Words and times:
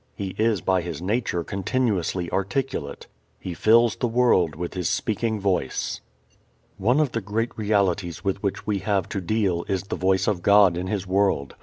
He 0.15 0.33
is 0.39 0.61
by 0.61 0.81
His 0.81 0.99
nature 0.99 1.43
continuously 1.43 2.27
articulate. 2.31 3.05
He 3.39 3.53
fills 3.53 3.95
the 3.95 4.07
world 4.07 4.55
with 4.55 4.73
His 4.73 4.89
speaking 4.89 5.39
Voice. 5.39 6.01
One 6.79 6.99
of 6.99 7.11
the 7.11 7.21
great 7.21 7.55
realities 7.55 8.23
with 8.23 8.41
which 8.41 8.65
we 8.65 8.79
have 8.79 9.07
to 9.09 9.21
deal 9.21 9.63
is 9.67 9.83
the 9.83 9.95
Voice 9.95 10.25
of 10.25 10.41
God 10.41 10.75
in 10.75 10.87
His 10.87 11.05
world. 11.05 11.53